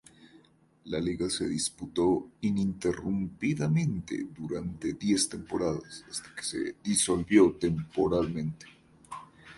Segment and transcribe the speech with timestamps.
[0.85, 8.65] La liga se disputó ininterrumpidamente durante diez temporadas hasta que se disolvió temporalmente.